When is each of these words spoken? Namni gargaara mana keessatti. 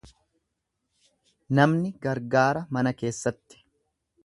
Namni 1.59 1.93
gargaara 2.07 2.65
mana 2.79 2.97
keessatti. 3.03 3.63